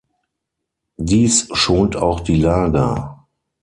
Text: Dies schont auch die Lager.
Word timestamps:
Dies 0.97 1.47
schont 1.53 1.95
auch 1.95 2.21
die 2.21 2.35
Lager. 2.37 3.27